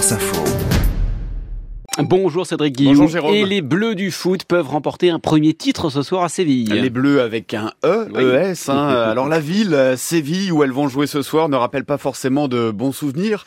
France 0.00 0.12
Info. 0.12 0.89
Bonjour 2.02 2.46
Cédric 2.46 2.76
Guillaume. 2.76 2.94
Bonjour 2.94 3.08
Jérôme. 3.08 3.34
Et 3.34 3.44
les 3.44 3.62
Bleus 3.62 3.94
du 3.94 4.10
foot 4.10 4.44
peuvent 4.44 4.68
remporter 4.68 5.10
un 5.10 5.18
premier 5.18 5.54
titre 5.54 5.90
ce 5.90 6.02
soir 6.02 6.22
à 6.22 6.28
Séville. 6.28 6.68
Les 6.68 6.90
Bleus 6.90 7.20
avec 7.20 7.52
un 7.54 7.72
E, 7.84 8.08
Oui. 8.14 8.22
ES. 8.24 8.70
Hein. 8.70 8.88
Alors 9.10 9.28
la 9.28 9.40
ville, 9.40 9.74
euh, 9.74 9.96
Séville, 9.96 10.52
où 10.52 10.62
elles 10.62 10.72
vont 10.72 10.88
jouer 10.88 11.06
ce 11.06 11.22
soir, 11.22 11.48
ne 11.48 11.56
rappelle 11.56 11.84
pas 11.84 11.98
forcément 11.98 12.48
de 12.48 12.70
bons 12.70 12.92
souvenirs 12.92 13.44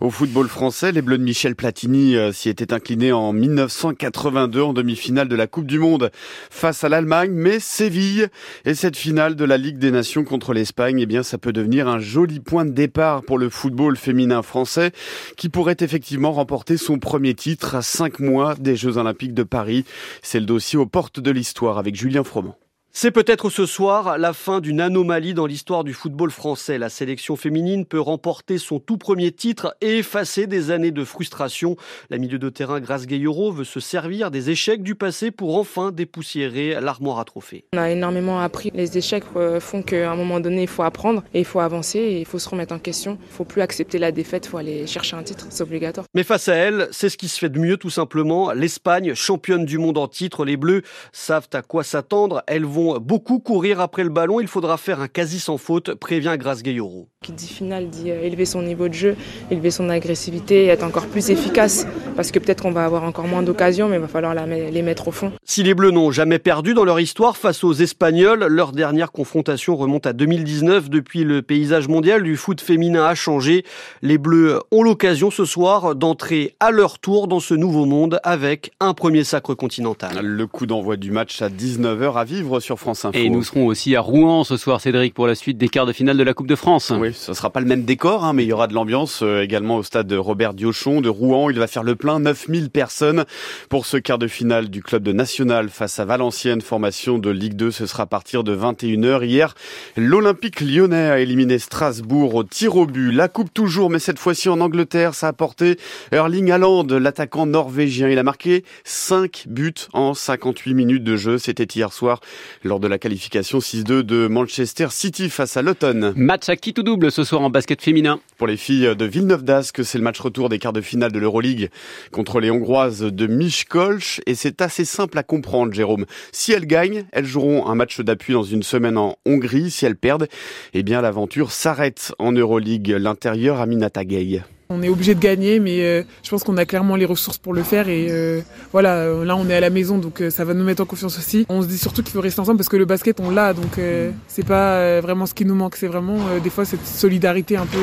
au 0.00 0.10
football 0.10 0.48
français. 0.48 0.92
Les 0.92 1.02
Bleus 1.02 1.18
de 1.18 1.24
Michel 1.24 1.56
Platini 1.56 2.16
euh, 2.16 2.32
s'y 2.32 2.48
étaient 2.48 2.72
inclinés 2.72 3.12
en 3.12 3.32
1982 3.32 4.62
en 4.62 4.72
demi-finale 4.72 5.28
de 5.28 5.36
la 5.36 5.46
Coupe 5.46 5.66
du 5.66 5.78
Monde 5.78 6.10
face 6.50 6.84
à 6.84 6.88
l'Allemagne. 6.88 7.30
Mais 7.32 7.58
Séville 7.60 8.28
et 8.64 8.74
cette 8.74 8.96
finale 8.96 9.34
de 9.36 9.44
la 9.44 9.56
Ligue 9.58 9.78
des 9.78 9.90
Nations 9.90 10.24
contre 10.24 10.52
l'Espagne, 10.52 10.98
eh 11.00 11.06
bien, 11.06 11.22
ça 11.22 11.38
peut 11.38 11.52
devenir 11.52 11.88
un 11.88 11.98
joli 11.98 12.40
point 12.40 12.64
de 12.64 12.70
départ 12.70 13.22
pour 13.22 13.38
le 13.38 13.48
football 13.48 13.96
féminin 13.96 14.42
français, 14.42 14.92
qui 15.36 15.48
pourrait 15.48 15.76
effectivement 15.80 16.32
remporter 16.32 16.76
son 16.76 16.98
premier 16.98 17.34
titre 17.34 17.74
à 17.74 17.82
cinq 17.96 18.20
mois 18.20 18.54
des 18.56 18.76
Jeux 18.76 18.98
Olympiques 18.98 19.32
de 19.32 19.42
Paris. 19.42 19.86
C'est 20.20 20.38
le 20.38 20.44
dossier 20.44 20.78
aux 20.78 20.84
portes 20.84 21.18
de 21.18 21.30
l'histoire 21.30 21.78
avec 21.78 21.96
Julien 21.96 22.24
Froment. 22.24 22.58
C'est 22.98 23.10
peut-être 23.10 23.50
ce 23.50 23.66
soir 23.66 24.16
la 24.16 24.32
fin 24.32 24.60
d'une 24.60 24.80
anomalie 24.80 25.34
dans 25.34 25.44
l'histoire 25.44 25.84
du 25.84 25.92
football 25.92 26.30
français. 26.30 26.78
La 26.78 26.88
sélection 26.88 27.36
féminine 27.36 27.84
peut 27.84 28.00
remporter 28.00 28.56
son 28.56 28.78
tout 28.78 28.96
premier 28.96 29.32
titre 29.32 29.76
et 29.82 29.98
effacer 29.98 30.46
des 30.46 30.70
années 30.70 30.92
de 30.92 31.04
frustration. 31.04 31.76
La 32.08 32.16
milieu 32.16 32.38
de 32.38 32.48
terrain 32.48 32.80
Grace 32.80 33.06
Gayoro 33.06 33.52
veut 33.52 33.64
se 33.64 33.80
servir 33.80 34.30
des 34.30 34.48
échecs 34.48 34.82
du 34.82 34.94
passé 34.94 35.30
pour 35.30 35.58
enfin 35.58 35.92
dépoussiérer 35.92 36.80
l'armoire 36.80 37.18
à 37.18 37.26
trophées. 37.26 37.66
On 37.74 37.78
a 37.78 37.90
énormément 37.90 38.40
appris. 38.40 38.70
Les 38.72 38.96
échecs 38.96 39.24
euh, 39.36 39.60
font 39.60 39.82
qu'à 39.82 40.10
un 40.10 40.16
moment 40.16 40.40
donné, 40.40 40.62
il 40.62 40.68
faut 40.68 40.82
apprendre 40.82 41.22
et 41.34 41.40
il 41.40 41.44
faut 41.44 41.60
avancer 41.60 41.98
et 41.98 42.20
il 42.20 42.24
faut 42.24 42.38
se 42.38 42.48
remettre 42.48 42.72
en 42.72 42.78
question. 42.78 43.18
Il 43.26 43.34
faut 43.34 43.44
plus 43.44 43.60
accepter 43.60 43.98
la 43.98 44.10
défaite, 44.10 44.46
il 44.46 44.48
faut 44.48 44.56
aller 44.56 44.86
chercher 44.86 45.16
un 45.16 45.22
titre, 45.22 45.48
c'est 45.50 45.62
obligatoire. 45.62 46.06
Mais 46.14 46.24
face 46.24 46.48
à 46.48 46.54
elle, 46.54 46.88
c'est 46.92 47.10
ce 47.10 47.18
qui 47.18 47.28
se 47.28 47.38
fait 47.38 47.50
de 47.50 47.58
mieux 47.58 47.76
tout 47.76 47.90
simplement. 47.90 48.52
L'Espagne, 48.52 49.12
championne 49.14 49.66
du 49.66 49.76
monde 49.76 49.98
en 49.98 50.08
titre, 50.08 50.46
les 50.46 50.56
Bleus 50.56 50.80
savent 51.12 51.50
à 51.52 51.60
quoi 51.60 51.84
s'attendre. 51.84 52.42
Elles 52.46 52.64
vont 52.64 52.85
beaucoup 52.94 53.38
courir 53.38 53.80
après 53.80 54.04
le 54.04 54.10
ballon. 54.10 54.40
Il 54.40 54.48
faudra 54.48 54.76
faire 54.76 55.00
un 55.00 55.08
quasi 55.08 55.40
sans 55.40 55.58
faute, 55.58 55.94
prévient 55.94 56.36
Grace 56.38 56.62
Gayoro. 56.62 57.08
Qui 57.26 57.32
dit 57.32 57.48
finale 57.48 57.88
dit 57.88 58.12
euh, 58.12 58.22
élever 58.22 58.44
son 58.44 58.62
niveau 58.62 58.86
de 58.86 58.94
jeu, 58.94 59.16
élever 59.50 59.72
son 59.72 59.88
agressivité 59.88 60.66
et 60.66 60.66
être 60.68 60.84
encore 60.84 61.06
plus 61.06 61.30
efficace. 61.30 61.84
Parce 62.14 62.30
que 62.30 62.38
peut-être 62.38 62.62
qu'on 62.62 62.70
va 62.70 62.84
avoir 62.84 63.02
encore 63.02 63.26
moins 63.26 63.42
d'occasions, 63.42 63.88
mais 63.88 63.96
il 63.96 64.00
va 64.00 64.06
falloir 64.06 64.32
la 64.32 64.46
les 64.46 64.82
mettre 64.82 65.08
au 65.08 65.10
fond. 65.10 65.32
Si 65.44 65.64
les 65.64 65.74
Bleus 65.74 65.90
n'ont 65.90 66.12
jamais 66.12 66.38
perdu 66.38 66.72
dans 66.72 66.84
leur 66.84 67.00
histoire 67.00 67.36
face 67.36 67.64
aux 67.64 67.72
Espagnols, 67.72 68.46
leur 68.46 68.70
dernière 68.70 69.10
confrontation 69.10 69.74
remonte 69.74 70.06
à 70.06 70.12
2019. 70.12 70.88
Depuis, 70.88 71.24
le 71.24 71.42
paysage 71.42 71.88
mondial 71.88 72.22
du 72.22 72.36
foot 72.36 72.60
féminin 72.60 73.04
a 73.04 73.16
changé. 73.16 73.64
Les 74.02 74.18
Bleus 74.18 74.60
ont 74.70 74.84
l'occasion 74.84 75.32
ce 75.32 75.44
soir 75.44 75.96
d'entrer 75.96 76.54
à 76.60 76.70
leur 76.70 77.00
tour 77.00 77.26
dans 77.26 77.40
ce 77.40 77.54
nouveau 77.54 77.86
monde 77.86 78.20
avec 78.22 78.70
un 78.78 78.94
premier 78.94 79.24
sacre 79.24 79.54
continental. 79.54 80.24
Le 80.24 80.46
coup 80.46 80.66
d'envoi 80.66 80.96
du 80.96 81.10
match 81.10 81.42
à 81.42 81.48
19h 81.48 82.14
à 82.16 82.22
vivre 82.22 82.60
sur 82.60 82.78
France 82.78 83.04
Info. 83.04 83.18
Et 83.18 83.30
nous 83.30 83.42
serons 83.42 83.66
aussi 83.66 83.96
à 83.96 84.00
Rouen 84.00 84.44
ce 84.44 84.56
soir, 84.56 84.80
Cédric, 84.80 85.12
pour 85.12 85.26
la 85.26 85.34
suite 85.34 85.58
des 85.58 85.68
quarts 85.68 85.86
de 85.86 85.92
finale 85.92 86.16
de 86.16 86.22
la 86.22 86.32
Coupe 86.32 86.46
de 86.46 86.54
France. 86.54 86.92
Oui, 86.96 87.15
ce 87.16 87.34
sera 87.34 87.50
pas 87.50 87.60
le 87.60 87.66
même 87.66 87.84
décor, 87.84 88.24
hein, 88.24 88.32
mais 88.32 88.44
il 88.44 88.48
y 88.48 88.52
aura 88.52 88.66
de 88.66 88.74
l'ambiance 88.74 89.20
euh, 89.22 89.42
également 89.42 89.76
au 89.76 89.82
stade 89.82 90.06
de 90.06 90.16
Robert 90.16 90.54
Diochon 90.54 91.00
de 91.00 91.08
Rouen. 91.08 91.50
Il 91.50 91.58
va 91.58 91.66
faire 91.66 91.82
le 91.82 91.96
plein, 91.96 92.20
9000 92.20 92.70
personnes 92.70 93.24
pour 93.68 93.86
ce 93.86 93.96
quart 93.96 94.18
de 94.18 94.28
finale 94.28 94.68
du 94.68 94.82
club 94.82 95.02
de 95.02 95.12
National 95.12 95.70
face 95.70 95.98
à 95.98 96.04
Valenciennes, 96.04 96.60
formation 96.60 97.18
de 97.18 97.30
Ligue 97.30 97.54
2. 97.54 97.70
Ce 97.70 97.86
sera 97.86 98.04
à 98.04 98.06
partir 98.06 98.44
de 98.44 98.54
21h. 98.54 99.24
Hier, 99.24 99.54
l'Olympique 99.96 100.60
lyonnais 100.60 101.08
a 101.08 101.18
éliminé 101.18 101.58
Strasbourg 101.58 102.34
au 102.34 102.44
tir 102.44 102.76
au 102.76 102.86
but. 102.86 103.10
La 103.10 103.28
coupe 103.28 103.52
toujours, 103.52 103.90
mais 103.90 103.98
cette 103.98 104.18
fois-ci 104.18 104.48
en 104.48 104.60
Angleterre, 104.60 105.14
ça 105.14 105.28
a 105.28 105.32
porté 105.32 105.78
Erling 106.12 106.50
Haaland, 106.50 106.86
l'attaquant 106.86 107.46
norvégien. 107.46 108.08
Il 108.08 108.18
a 108.18 108.22
marqué 108.22 108.64
5 108.84 109.46
buts 109.48 109.72
en 109.92 110.14
58 110.14 110.74
minutes 110.74 111.04
de 111.04 111.16
jeu. 111.16 111.38
C'était 111.38 111.64
hier 111.64 111.92
soir 111.92 112.20
lors 112.62 112.80
de 112.80 112.88
la 112.88 112.98
qualification 112.98 113.58
6-2 113.58 114.02
de 114.02 114.26
Manchester 114.28 114.88
City 114.90 115.30
face 115.30 115.56
à 115.56 115.62
Luton. 115.62 116.12
Match 116.14 116.48
à 116.48 116.56
qui 116.56 116.74
tout 116.74 116.82
double? 116.82 117.05
Ce 117.10 117.24
soir 117.24 117.42
en 117.42 117.50
basket 117.50 117.80
féminin. 117.82 118.20
Pour 118.38 118.46
les 118.46 118.56
filles 118.56 118.94
de 118.96 119.04
Villeneuve 119.04 119.44
d'Ascq, 119.44 119.84
c'est 119.84 119.98
le 119.98 120.04
match 120.04 120.20
retour 120.20 120.48
des 120.48 120.58
quarts 120.58 120.72
de 120.72 120.80
finale 120.80 121.12
de 121.12 121.18
l'Euroleague 121.18 121.70
contre 122.10 122.40
les 122.40 122.50
Hongroises 122.50 123.00
de 123.00 123.26
Miskolc. 123.26 124.20
Et 124.26 124.34
c'est 124.34 124.60
assez 124.62 124.84
simple 124.84 125.18
à 125.18 125.22
comprendre, 125.22 125.72
Jérôme. 125.72 126.06
Si 126.32 126.52
elles 126.52 126.66
gagnent, 126.66 127.04
elles 127.12 127.26
joueront 127.26 127.66
un 127.66 127.74
match 127.74 128.00
d'appui 128.00 128.32
dans 128.32 128.42
une 128.42 128.62
semaine 128.62 128.98
en 128.98 129.16
Hongrie. 129.24 129.70
Si 129.70 129.84
elles 129.86 129.96
perdent, 129.96 130.28
eh 130.74 130.82
bien 130.82 131.00
l'aventure 131.00 131.52
s'arrête 131.52 132.12
en 132.18 132.32
Euroleague. 132.32 132.88
L'intérieur 132.98 133.60
Aminata 133.60 134.04
Gay. 134.04 134.42
On 134.68 134.82
est 134.82 134.88
obligé 134.88 135.14
de 135.14 135.20
gagner, 135.20 135.60
mais 135.60 135.82
euh, 135.82 136.02
je 136.24 136.30
pense 136.30 136.42
qu'on 136.42 136.56
a 136.56 136.64
clairement 136.64 136.96
les 136.96 137.04
ressources 137.04 137.38
pour 137.38 137.54
le 137.54 137.62
faire. 137.62 137.88
Et 137.88 138.08
euh, 138.10 138.40
voilà, 138.72 138.96
euh, 138.96 139.24
là 139.24 139.36
on 139.36 139.48
est 139.48 139.54
à 139.54 139.60
la 139.60 139.70
maison, 139.70 139.98
donc 139.98 140.22
ça 140.30 140.44
va 140.44 140.54
nous 140.54 140.64
mettre 140.64 140.82
en 140.82 140.86
confiance 140.86 141.16
aussi. 141.18 141.46
On 141.48 141.62
se 141.62 141.68
dit 141.68 141.78
surtout 141.78 142.02
qu'il 142.02 142.12
faut 142.12 142.20
rester 142.20 142.40
ensemble 142.40 142.58
parce 142.58 142.68
que 142.68 142.76
le 142.76 142.84
basket 142.84 143.20
on 143.20 143.30
l'a, 143.30 143.54
donc 143.54 143.78
c'est 144.26 144.44
pas 144.44 145.00
vraiment 145.00 145.26
ce 145.26 145.34
qui 145.34 145.44
nous 145.44 145.54
manque, 145.54 145.76
c'est 145.76 145.86
vraiment 145.86 146.16
des 146.42 146.50
fois 146.50 146.64
cette 146.64 146.84
solidarité 146.84 147.56
un 147.56 147.66
peu 147.66 147.78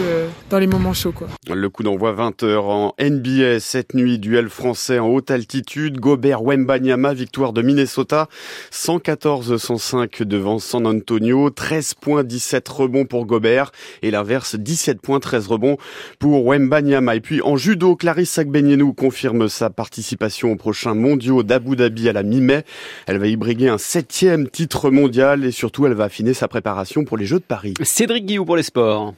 dans 0.49 0.59
les 0.59 0.67
moments 0.67 0.93
chauds, 0.93 1.13
quoi. 1.13 1.27
Le 1.49 1.69
coup 1.69 1.83
d'envoi 1.83 2.13
20h 2.13 2.57
en 2.57 2.93
NBA 2.99 3.61
cette 3.61 3.93
nuit, 3.93 4.19
duel 4.19 4.49
français 4.49 4.99
en 4.99 5.07
haute 5.07 5.31
altitude. 5.31 5.99
Gobert 5.99 6.43
Wembanyama, 6.43 7.13
victoire 7.13 7.53
de 7.53 7.61
Minnesota, 7.61 8.27
114-105 8.71 10.23
devant 10.23 10.59
San 10.59 10.85
Antonio, 10.85 11.49
13 11.49 11.93
points, 11.93 12.23
17 12.23 12.67
rebonds 12.67 13.05
pour 13.05 13.25
Gobert 13.25 13.71
et 14.01 14.11
l'inverse 14.11 14.55
17 14.55 15.01
points, 15.01 15.21
13 15.21 15.47
rebonds 15.47 15.77
pour 16.19 16.45
Wembanyama. 16.45 16.72
Et 16.75 17.19
puis 17.19 17.39
en 17.43 17.55
judo, 17.55 17.95
Clarisse 17.95 18.39
Agbenienou 18.39 18.93
confirme 18.93 19.47
sa 19.47 19.69
participation 19.69 20.51
aux 20.51 20.55
prochains 20.55 20.95
mondiaux 20.95 21.43
d'Abu 21.43 21.75
Dhabi 21.75 22.09
à 22.09 22.13
la 22.13 22.23
mi-mai. 22.23 22.63
Elle 23.05 23.19
va 23.19 23.27
y 23.27 23.35
briguer 23.35 23.69
un 23.69 23.77
septième 23.77 24.49
titre 24.49 24.89
mondial 24.89 25.45
et 25.45 25.51
surtout 25.51 25.85
elle 25.85 25.93
va 25.93 26.05
affiner 26.05 26.33
sa 26.33 26.47
préparation 26.47 27.03
pour 27.05 27.17
les 27.17 27.25
Jeux 27.25 27.37
de 27.37 27.43
Paris. 27.43 27.75
Cédric 27.83 28.25
Guillaume 28.25 28.47
pour 28.47 28.57
les 28.57 28.63
sports. 28.63 29.11